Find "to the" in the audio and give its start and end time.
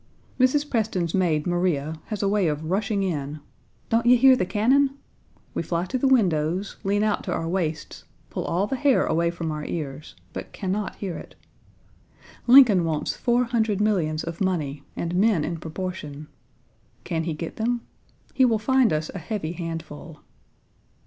5.85-6.07